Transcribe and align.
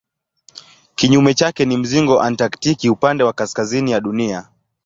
Kinyume 0.95 1.33
chake 1.33 1.65
ni 1.65 1.77
mzingo 1.77 2.21
antaktiki 2.21 2.89
upande 2.89 3.23
wa 3.23 3.33
kaskazini 3.33 3.91
ya 3.91 3.99
Dunia. 4.01 4.49